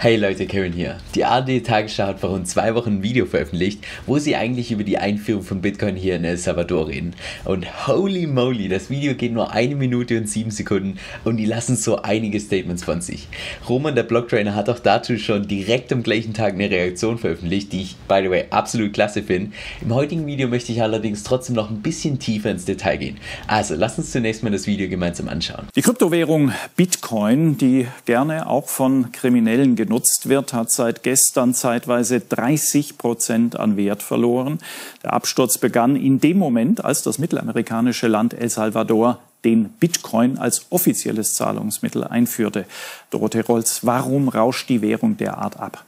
[0.00, 0.98] Hey Leute, Kevin hier.
[1.16, 4.84] Die ARD Tagesschau hat vor rund zwei Wochen ein Video veröffentlicht, wo sie eigentlich über
[4.84, 7.16] die Einführung von Bitcoin hier in El Salvador reden.
[7.44, 11.74] Und holy moly, das Video geht nur eine Minute und sieben Sekunden und die lassen
[11.74, 13.26] so einige Statements von sich.
[13.68, 17.82] Roman, der Blocktrainer, hat auch dazu schon direkt am gleichen Tag eine Reaktion veröffentlicht, die
[17.82, 19.50] ich, by the way, absolut klasse finde.
[19.82, 23.16] Im heutigen Video möchte ich allerdings trotzdem noch ein bisschen tiefer ins Detail gehen.
[23.48, 25.66] Also, lasst uns zunächst mal das Video gemeinsam anschauen.
[25.74, 32.20] Die Kryptowährung Bitcoin, die gerne auch von Kriminellen genutzt genutzt wird, hat seit gestern zeitweise
[32.20, 34.58] 30 Prozent an Wert verloren.
[35.02, 40.66] Der Absturz begann in dem Moment, als das mittelamerikanische Land El Salvador den Bitcoin als
[40.68, 42.66] offizielles Zahlungsmittel einführte.
[43.10, 45.84] Dorothee Rolls, warum rauscht die Währung derart ab?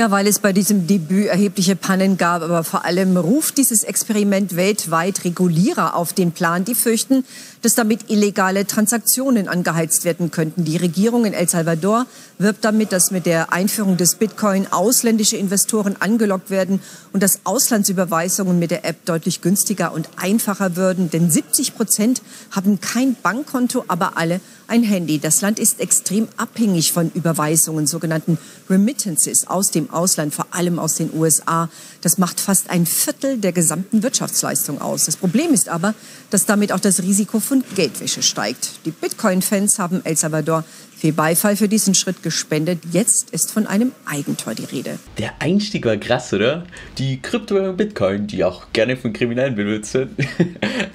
[0.00, 4.54] Ja, weil es bei diesem Debüt erhebliche Pannen gab, aber vor allem ruft dieses Experiment
[4.54, 6.64] weltweit Regulierer auf den Plan.
[6.64, 7.24] Die fürchten,
[7.62, 10.64] dass damit illegale Transaktionen angeheizt werden könnten.
[10.64, 12.06] Die Regierung in El Salvador
[12.38, 16.78] wirbt damit, dass mit der Einführung des Bitcoin ausländische Investoren angelockt werden
[17.12, 21.10] und dass Auslandsüberweisungen mit der App deutlich günstiger und einfacher würden.
[21.10, 25.18] Denn 70 Prozent haben kein Bankkonto, aber alle ein Handy.
[25.18, 28.38] Das Land ist extrem abhängig von Überweisungen, sogenannten
[28.68, 31.68] Remittances aus dem Ausland, vor allem aus den USA.
[32.02, 35.06] Das macht fast ein Viertel der gesamten Wirtschaftsleistung aus.
[35.06, 35.94] Das Problem ist aber,
[36.30, 38.84] dass damit auch das Risiko von Geldwäsche steigt.
[38.84, 40.64] Die Bitcoin-Fans haben El Salvador
[40.98, 42.80] viel Beifall für diesen Schritt gespendet.
[42.92, 44.98] Jetzt ist von einem Eigentor die Rede.
[45.16, 46.66] Der Einstieg war krass, oder?
[46.98, 50.10] Die Kryptowährung Bitcoin, die auch gerne von Kriminellen benutzt wird.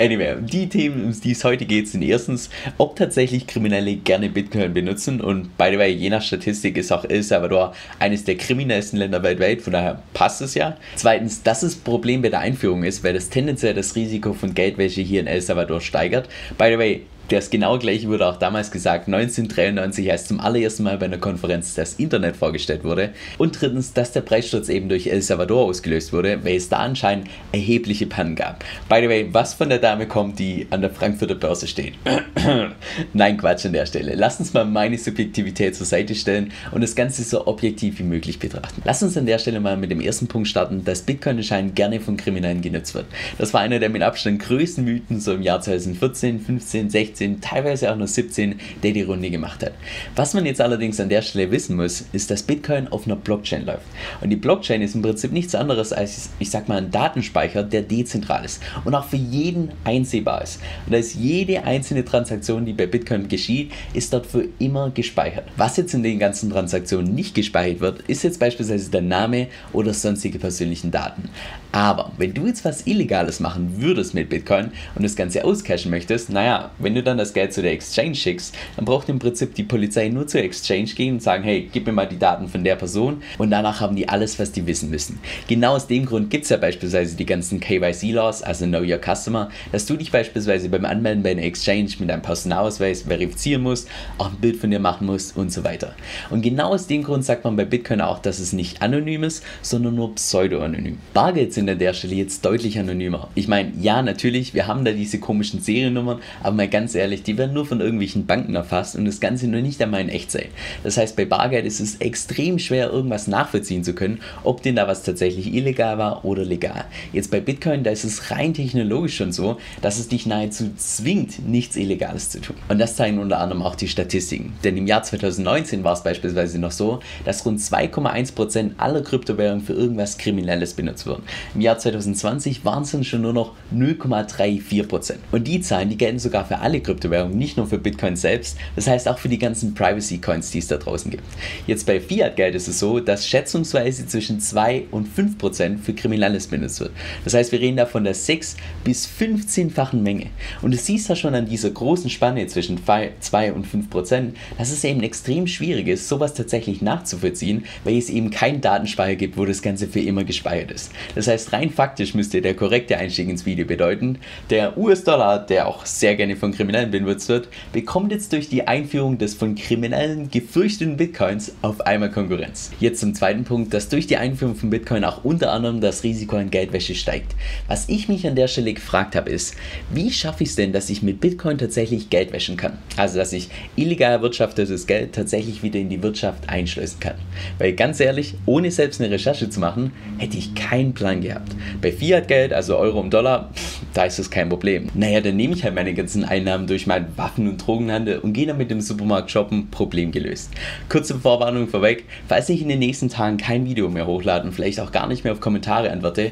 [0.04, 4.74] anyway, die Themen, um die es heute geht, sind erstens, ob tatsächlich Kriminelle gerne Bitcoin
[4.74, 5.22] benutzen.
[5.22, 9.24] Und by the way, je nach Statistik ist auch El Salvador eines der kriminellsten Länder
[9.24, 10.78] weltweit, von daher passt es ja.
[10.96, 15.02] Zweitens, dass es Problem bei der Einführung ist, weil das tendenziell das Risiko von Geldwäsche
[15.02, 16.28] hier in El Salvador steigert.
[16.58, 20.98] By the way, das genau gleiche wurde auch damals gesagt, 1993, als zum allerersten Mal
[20.98, 23.12] bei einer Konferenz das Internet vorgestellt wurde.
[23.38, 27.28] Und drittens, dass der Preissturz eben durch El Salvador ausgelöst wurde, weil es da anscheinend
[27.52, 28.64] erhebliche Pannen gab.
[28.90, 31.94] By the way, was von der Dame kommt, die an der Frankfurter Börse steht?
[33.14, 34.16] Nein, Quatsch an der Stelle.
[34.16, 38.40] Lass uns mal meine Subjektivität zur Seite stellen und das Ganze so objektiv wie möglich
[38.40, 38.82] betrachten.
[38.84, 42.02] Lass uns an der Stelle mal mit dem ersten Punkt starten, dass Bitcoin anscheinend gerne
[42.02, 43.06] von Kriminellen genutzt wird.
[43.38, 47.42] Das war einer der mit Abstand größten Mythen so im Jahr 2014, 15, 16 16,
[47.42, 49.74] teilweise auch nur 17, der die Runde gemacht hat.
[50.16, 53.66] Was man jetzt allerdings an der Stelle wissen muss, ist, dass Bitcoin auf einer Blockchain
[53.66, 53.86] läuft.
[54.22, 57.84] Und die Blockchain ist im Prinzip nichts anderes als, ich sag mal, ein Datenspeicher, der
[57.84, 60.60] dezentral ist und auch für jeden einsehbar ist.
[60.86, 65.46] Und da ist jede einzelne Transaktion, die bei Bitcoin geschieht, ist dort für immer gespeichert.
[65.58, 69.94] Was jetzt in den ganzen Transaktionen nicht gespeichert wird, ist jetzt beispielsweise der Name oder
[69.94, 71.30] sonstige persönlichen Daten.
[71.72, 76.30] Aber wenn du jetzt was Illegales machen würdest mit Bitcoin und das Ganze auscashen möchtest,
[76.30, 79.64] naja, wenn du dann das Geld zu der Exchange schickst, dann braucht im Prinzip die
[79.64, 82.76] Polizei nur zur Exchange gehen und sagen, hey, gib mir mal die Daten von der
[82.76, 85.20] Person und danach haben die alles, was die wissen müssen.
[85.48, 89.50] Genau aus dem Grund gibt es ja beispielsweise die ganzen KYC-Laws, also Know Your Customer,
[89.72, 93.88] dass du dich beispielsweise beim Anmelden bei einer Exchange mit deinem Personalausweis verifizieren musst,
[94.18, 95.96] auch ein Bild von dir machen musst und so weiter.
[96.30, 99.44] Und genau aus dem Grund sagt man bei Bitcoin auch, dass es nicht anonym ist,
[99.62, 100.98] sondern nur pseudo-anonym.
[101.14, 103.30] Bargeld sind an der Stelle jetzt deutlich anonymer.
[103.36, 107.38] Ich meine, ja, natürlich, wir haben da diese komischen Seriennummern, aber mal ganz ehrlich, die
[107.38, 110.48] werden nur von irgendwelchen Banken erfasst und das Ganze nur nicht einmal in echt sein.
[110.84, 114.88] Das heißt, bei Bargeld ist es extrem schwer, irgendwas nachvollziehen zu können, ob denn da
[114.88, 116.86] was tatsächlich illegal war oder legal.
[117.12, 121.48] Jetzt bei Bitcoin, da ist es rein technologisch schon so, dass es dich nahezu zwingt,
[121.48, 122.56] nichts Illegales zu tun.
[122.70, 124.54] Und das zeigen unter anderem auch die Statistiken.
[124.64, 129.74] Denn im Jahr 2019 war es beispielsweise noch so, dass rund 2,1% aller Kryptowährungen für
[129.74, 131.24] irgendwas Kriminelles benutzt wurden.
[131.56, 135.16] Im Jahr 2020 waren es dann schon nur noch 0,34%.
[135.32, 138.88] Und die Zahlen, die gelten sogar für alle Kryptowährungen, nicht nur für Bitcoin selbst, das
[138.88, 141.24] heißt auch für die ganzen Privacy Coins, die es da draußen gibt.
[141.68, 146.48] Jetzt bei Fiat-Geld ist es so, dass schätzungsweise zwischen 2 und 5 Prozent für Kriminelles
[146.48, 146.92] benutzt wird.
[147.24, 150.28] Das heißt, wir reden da von der 6 bis 15-fachen Menge.
[150.62, 154.72] Und du siehst da schon an dieser großen Spanne zwischen 2 und 5 Prozent, dass
[154.72, 159.46] es eben extrem schwierig ist, sowas tatsächlich nachzuvollziehen, weil es eben keinen Datenspeicher gibt, wo
[159.46, 160.92] das Ganze für immer gespeichert ist.
[161.16, 164.20] Das heißt, rein faktisch müsste der korrekte Einstieg ins Video bedeuten,
[164.50, 168.68] der US-Dollar, der auch sehr gerne von Kriminellen Kriminellen benutzt wird, bekommt jetzt durch die
[168.68, 172.72] Einführung des von Kriminellen gefürchteten Bitcoins auf einmal Konkurrenz.
[172.80, 176.36] Jetzt zum zweiten Punkt, dass durch die Einführung von Bitcoin auch unter anderem das Risiko
[176.36, 177.36] an Geldwäsche steigt.
[177.68, 179.56] Was ich mich an der Stelle gefragt habe, ist,
[179.94, 182.80] wie schaffe ich es denn, dass ich mit Bitcoin tatsächlich Geld wäschen kann?
[182.98, 187.16] Also, dass ich illegal erwirtschaftetes Geld tatsächlich wieder in die Wirtschaft einschleusen kann.
[187.60, 191.56] Weil ganz ehrlich, ohne selbst eine Recherche zu machen, hätte ich keinen Plan gehabt.
[191.84, 193.52] Bei Fiat-Geld, also Euro und Dollar,
[193.94, 194.88] da ist das kein Problem.
[194.94, 198.48] Naja, dann nehme ich halt meine ganzen Einnahmen durch meinen Waffen- und Drogenhandel und gehe
[198.48, 200.52] dann mit dem Supermarkt shoppen, Problem gelöst.
[200.90, 204.80] Kurze Vorwarnung vorweg, falls ich in den nächsten Tagen kein Video mehr hochlade und vielleicht
[204.80, 206.32] auch gar nicht mehr auf Kommentare antworte,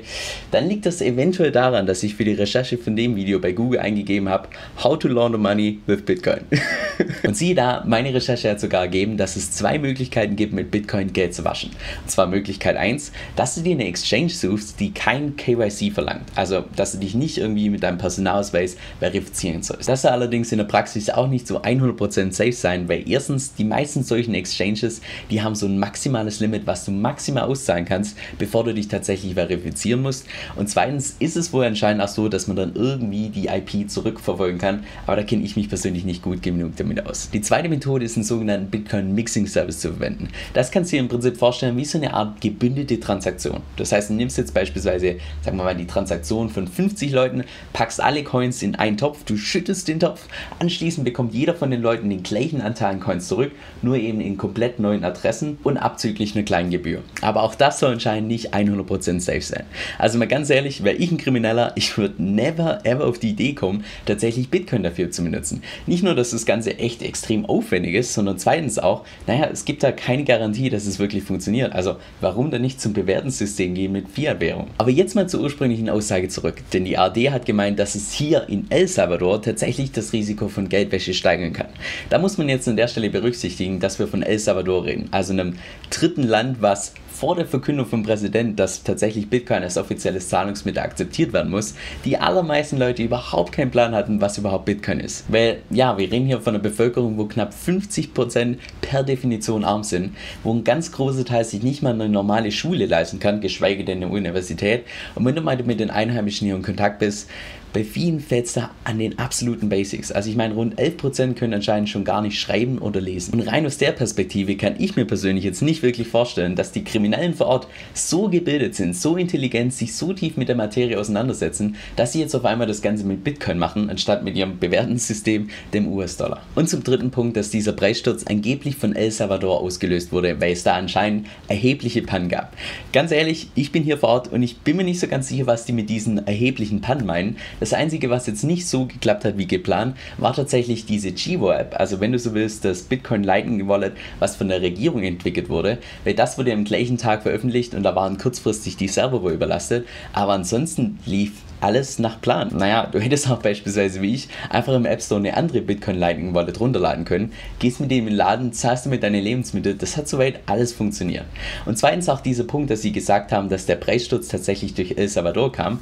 [0.51, 3.79] dann liegt das eventuell daran, dass ich für die Recherche von dem Video bei Google
[3.79, 4.49] eingegeben habe,
[4.83, 6.41] How to launder money with Bitcoin.
[7.23, 11.13] und siehe da, meine Recherche hat sogar ergeben, dass es zwei Möglichkeiten gibt, mit Bitcoin
[11.13, 11.71] Geld zu waschen.
[12.03, 16.25] Und zwar Möglichkeit 1, dass du dir eine Exchange suchst, die kein KYC verlangt.
[16.35, 19.89] Also, dass du dich nicht irgendwie mit deinem Personalausweis verifizieren sollst.
[19.89, 23.63] Das soll allerdings in der Praxis auch nicht so 100% safe sein, weil erstens die
[23.63, 28.63] meisten solchen Exchanges, die haben so ein maximales Limit, was du maximal auszahlen kannst, bevor
[28.63, 30.25] du dich tatsächlich verifizieren musst.
[30.55, 34.59] Und zweitens ist es wohl anscheinend auch so, dass man dann irgendwie die IP zurückverfolgen
[34.59, 37.29] kann, aber da kenne ich mich persönlich nicht gut genug damit aus.
[37.31, 40.29] Die zweite Methode ist einen sogenannten Bitcoin Mixing Service zu verwenden.
[40.53, 43.61] Das kannst du dir im Prinzip vorstellen wie so eine Art gebündelte Transaktion.
[43.77, 47.43] Das heißt, du nimmst jetzt beispielsweise, sagen wir mal, die Transaktion von 50 Leuten,
[47.73, 50.27] packst alle Coins in einen Topf, du schüttest den Topf,
[50.59, 53.51] anschließend bekommt jeder von den Leuten den gleichen Anteil an Coins zurück,
[53.81, 57.01] nur eben in komplett neuen Adressen und abzüglich einer kleinen Gebühr.
[57.21, 59.65] Aber auch das soll anscheinend nicht 100% safe sein.
[59.97, 63.53] Also mal ganz ehrlich, wäre ich ein Krimineller, ich würde never ever auf die Idee
[63.53, 65.63] kommen, tatsächlich Bitcoin dafür zu benutzen.
[65.87, 69.83] Nicht nur, dass das Ganze echt extrem aufwendig ist, sondern zweitens auch, naja, es gibt
[69.83, 71.73] da keine Garantie, dass es wirklich funktioniert.
[71.73, 74.67] Also warum dann nicht zum bewährten System gehen mit Fiat-Währung?
[74.77, 78.47] Aber jetzt mal zur ursprünglichen Aussage zurück, denn die AD hat gemeint, dass es hier
[78.49, 81.67] in El Salvador tatsächlich das Risiko von Geldwäsche steigern kann.
[82.09, 85.33] Da muss man jetzt an der Stelle berücksichtigen, dass wir von El Salvador reden, also
[85.33, 85.55] einem
[85.89, 91.33] dritten Land, was vor der Verkündung vom Präsidenten, dass tatsächlich Bitcoin als offizielles Zahlungsmittel akzeptiert
[91.33, 95.25] werden muss, die allermeisten Leute überhaupt keinen Plan hatten, was überhaupt Bitcoin ist.
[95.31, 100.15] Weil, ja, wir reden hier von einer Bevölkerung, wo knapp 50% per Definition arm sind,
[100.43, 103.97] wo ein ganz großer Teil sich nicht mal eine normale Schule leisten kann, geschweige denn
[103.97, 104.85] eine Universität.
[105.13, 107.29] Und wenn du mal mit den Einheimischen hier in Kontakt bist,
[107.73, 110.11] bei vielen fällt es da an den absoluten Basics.
[110.11, 113.33] Also ich meine, rund 11% können anscheinend schon gar nicht schreiben oder lesen.
[113.33, 116.83] Und rein aus der Perspektive kann ich mir persönlich jetzt nicht wirklich vorstellen, dass die
[116.83, 121.75] Kriminellen vor Ort so gebildet sind, so intelligent, sich so tief mit der Materie auseinandersetzen,
[121.95, 125.49] dass sie jetzt auf einmal das Ganze mit Bitcoin machen, anstatt mit ihrem bewährten System,
[125.73, 126.41] dem US-Dollar.
[126.55, 130.63] Und zum dritten Punkt, dass dieser Preissturz angeblich von El Salvador ausgelöst wurde, weil es
[130.63, 132.53] da anscheinend erhebliche Pannen gab.
[132.91, 135.47] Ganz ehrlich, ich bin hier vor Ort und ich bin mir nicht so ganz sicher,
[135.47, 137.37] was die mit diesen erheblichen Pannen meinen.
[137.61, 141.79] Das Einzige, was jetzt nicht so geklappt hat wie geplant, war tatsächlich diese Chivo-App.
[141.79, 145.77] Also wenn du so willst, das Bitcoin Lightning Wallet, was von der Regierung entwickelt wurde,
[146.03, 149.87] weil das wurde am gleichen Tag veröffentlicht und da waren kurzfristig die Server wohl überlastet.
[150.11, 152.49] Aber ansonsten lief alles nach Plan.
[152.51, 156.33] Naja, du hättest auch beispielsweise wie ich einfach im App Store eine andere Bitcoin Lightning
[156.33, 159.97] Wallet runterladen können, gehst mit dem in den Laden, zahlst du mit deinen Lebensmitteln, das
[159.97, 161.25] hat soweit alles funktioniert.
[161.67, 165.07] Und zweitens auch dieser Punkt, dass sie gesagt haben, dass der Preissturz tatsächlich durch El
[165.07, 165.79] Salvador kam.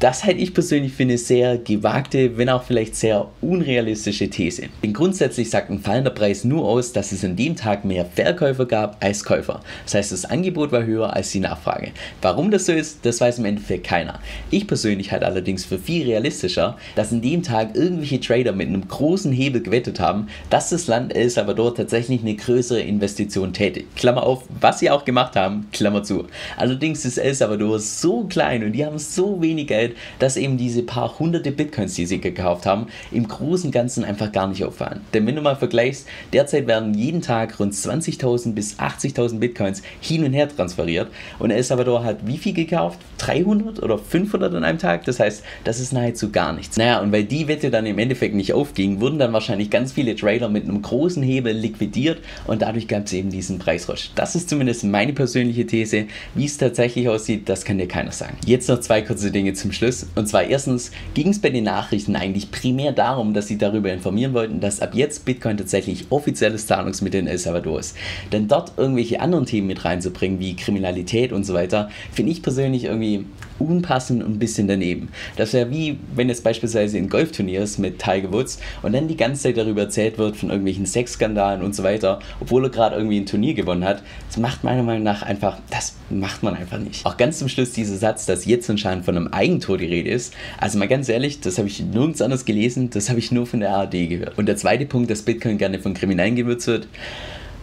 [0.00, 4.68] Das halte ich persönlich für eine sehr gewagte, wenn auch vielleicht sehr unrealistische These.
[4.80, 8.66] Denn grundsätzlich sagt ein fallender Preis nur aus, dass es an dem Tag mehr Verkäufer
[8.66, 9.60] gab als Käufer.
[9.82, 11.90] Das heißt, das Angebot war höher als die Nachfrage.
[12.22, 14.20] Warum das so ist, das weiß im Endeffekt keiner.
[14.52, 18.86] Ich persönlich halte allerdings für viel realistischer, dass an dem Tag irgendwelche Trader mit einem
[18.86, 23.96] großen Hebel gewettet haben, dass das Land El Salvador tatsächlich eine größere Investition tätigt.
[23.96, 26.28] Klammer auf, was sie auch gemacht haben, Klammer zu.
[26.56, 30.56] Allerdings ist El Salvador so klein und die haben so wenig Geld, festgestellt, dass eben
[30.56, 35.00] diese paar hunderte Bitcoins, die sie gekauft haben, im Großen Ganzen einfach gar nicht auffallen.
[35.14, 40.24] Denn wenn du mal vergleichst, derzeit werden jeden Tag rund 20.000 bis 80.000 Bitcoins hin
[40.24, 42.98] und her transferiert und El Salvador hat wie viel gekauft?
[43.18, 45.04] 300 oder 500 an einem Tag?
[45.04, 46.76] Das heißt, das ist nahezu gar nichts.
[46.76, 50.14] Naja, und weil die Wette dann im Endeffekt nicht aufging, wurden dann wahrscheinlich ganz viele
[50.14, 54.10] Trader mit einem großen Hebel liquidiert und dadurch gab es eben diesen Preisrutsch.
[54.14, 56.06] Das ist zumindest meine persönliche These.
[56.34, 58.36] Wie es tatsächlich aussieht, das kann dir keiner sagen.
[58.46, 60.06] Jetzt noch zwei kurze Dinge zum Schluss.
[60.14, 64.34] Und zwar erstens ging es bei den Nachrichten eigentlich primär darum, dass sie darüber informieren
[64.34, 67.96] wollten, dass ab jetzt Bitcoin tatsächlich offizielles Zahlungsmittel in El Salvador ist.
[68.32, 72.84] Denn dort irgendwelche anderen Themen mit reinzubringen, wie Kriminalität und so weiter, finde ich persönlich
[72.84, 73.24] irgendwie
[73.58, 75.08] unpassend und ein bisschen daneben.
[75.36, 79.44] Das wäre wie, wenn jetzt beispielsweise in Golfturniers mit Tiger Woods und dann die ganze
[79.44, 83.26] Zeit darüber erzählt wird von irgendwelchen Sexskandalen und so weiter, obwohl er gerade irgendwie ein
[83.26, 84.02] Turnier gewonnen hat.
[84.26, 87.06] Das macht meiner Meinung nach einfach, das macht man einfach nicht.
[87.06, 89.30] Auch ganz zum Schluss dieser Satz, dass jetzt anscheinend von einem
[89.68, 90.34] Kryptotor die Rede ist.
[90.58, 93.60] Also mal ganz ehrlich, das habe ich nirgends anders gelesen, das habe ich nur von
[93.60, 94.38] der ARD gehört.
[94.38, 96.88] Und der zweite Punkt, dass Bitcoin gerne von Kriminellen gewürzt wird,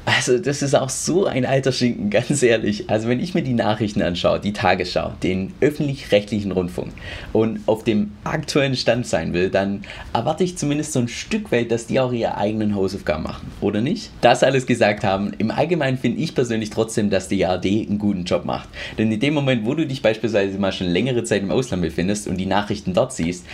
[0.06, 2.90] also, das ist auch so ein alter Schinken, ganz ehrlich.
[2.90, 6.94] Also, wenn ich mir die Nachrichten anschaue, die Tagesschau, den öffentlich-rechtlichen Rundfunk
[7.34, 9.82] und auf dem aktuellen Stand sein will, dann
[10.14, 13.82] erwarte ich zumindest so ein Stück weit, dass die auch ihre eigenen Hausaufgaben machen, oder
[13.82, 14.12] nicht?
[14.22, 18.26] Das alles gesagt haben, im Allgemeinen finde ich persönlich trotzdem, dass die ARD einen guten
[18.26, 18.70] Job macht.
[19.00, 22.28] Denn in dem Moment, wo du dich beispielsweise mal schon längere Zeit im Ausland befindest
[22.28, 23.46] und die Nachrichten dort siehst,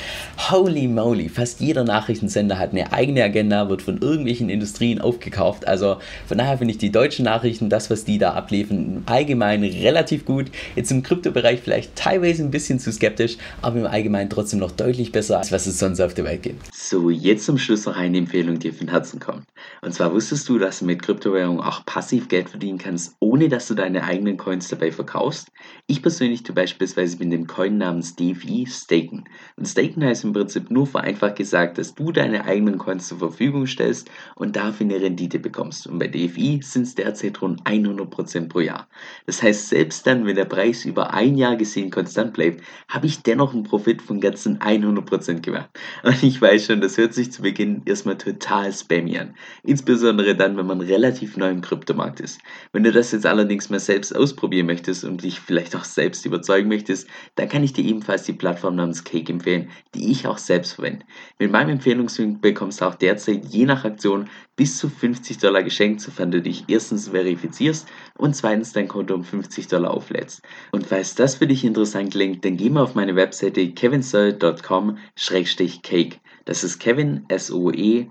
[0.51, 5.65] holy moly, fast jeder Nachrichtensender hat eine eigene Agenda, wird von irgendwelchen Industrien aufgekauft.
[5.65, 10.25] Also, von daher finde ich die deutschen Nachrichten, das, was die da abliefern, allgemein relativ
[10.25, 10.47] gut.
[10.75, 15.11] Jetzt im Kryptobereich vielleicht teilweise ein bisschen zu skeptisch, aber im Allgemeinen trotzdem noch deutlich
[15.11, 16.73] besser, als was es sonst auf der Welt gibt.
[16.73, 19.43] So, jetzt zum Schluss noch eine Empfehlung, die von Herzen kommt.
[19.83, 23.67] Und zwar wusstest du, dass du mit Kryptowährungen auch passiv Geld verdienen kannst, ohne dass
[23.67, 25.51] du deine eigenen Coins dabei verkaufst?
[25.85, 29.25] Ich persönlich tue beispielsweise mit dem Coin namens DeFi staken.
[29.57, 33.67] Und staken heißt im Prinzip nur vereinfacht gesagt, dass du deine eigenen Coins zur Verfügung
[33.67, 35.85] stellst und dafür eine Rendite bekommst.
[35.85, 38.87] Und bei DeFi BFI sind es derzeit rund 100% pro Jahr.
[39.25, 43.21] Das heißt, selbst dann, wenn der Preis über ein Jahr gesehen konstant bleibt, habe ich
[43.21, 45.69] dennoch einen Profit von ganzen 100% gemacht.
[46.03, 49.35] Und ich weiß schon, das hört sich zu Beginn erstmal total spammy an.
[49.63, 52.39] Insbesondere dann, wenn man relativ neu im Kryptomarkt ist.
[52.71, 56.69] Wenn du das jetzt allerdings mal selbst ausprobieren möchtest und dich vielleicht auch selbst überzeugen
[56.69, 60.73] möchtest, dann kann ich dir ebenfalls die Plattform namens Cake empfehlen, die ich auch selbst
[60.73, 61.05] verwende.
[61.39, 66.01] Mit meinem Empfehlungslink bekommst du auch derzeit je nach Aktion bis zu 50 Dollar geschenkt,
[66.21, 70.43] sofern du dich erstens verifizierst und zweitens dein Konto um 50 Dollar auflädst.
[70.71, 76.19] Und falls das für dich interessant klingt, dann geh mal auf meine Webseite kevinsoe.com-cake.
[76.45, 78.07] Das ist kevin, S-O-E-L-L.com,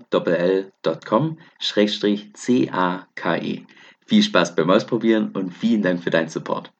[2.33, 3.61] C-A-K-E.
[4.05, 6.73] Viel Spaß beim Ausprobieren und vielen Dank für deinen Support.